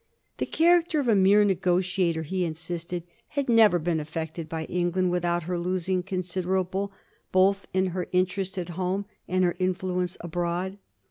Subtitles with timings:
[0.39, 3.03] "The character of a mere negotiator," he insisted,"
[3.37, 6.91] had never been affected by England without her losing considerable,
[7.31, 10.79] both in her interest at home and her influence abroad.